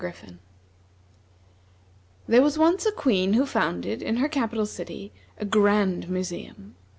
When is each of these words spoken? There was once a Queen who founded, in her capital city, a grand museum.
There 2.27 2.41
was 2.41 2.57
once 2.57 2.87
a 2.87 2.91
Queen 2.91 3.33
who 3.33 3.45
founded, 3.45 4.01
in 4.01 4.17
her 4.17 4.27
capital 4.27 4.65
city, 4.65 5.13
a 5.37 5.45
grand 5.45 6.09
museum. 6.09 6.73